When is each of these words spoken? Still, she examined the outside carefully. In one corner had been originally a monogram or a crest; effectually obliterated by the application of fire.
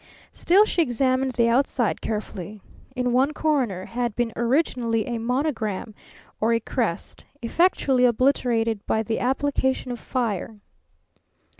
Still, 0.33 0.65
she 0.65 0.81
examined 0.81 1.33
the 1.33 1.47
outside 1.47 2.01
carefully. 2.01 2.59
In 2.95 3.13
one 3.13 3.35
corner 3.35 3.85
had 3.85 4.15
been 4.15 4.33
originally 4.35 5.05
a 5.05 5.19
monogram 5.19 5.93
or 6.39 6.53
a 6.53 6.59
crest; 6.59 7.25
effectually 7.43 8.05
obliterated 8.05 8.83
by 8.87 9.03
the 9.03 9.19
application 9.19 9.91
of 9.91 9.99
fire. 9.99 10.59